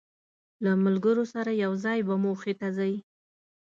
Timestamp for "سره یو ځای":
1.33-1.99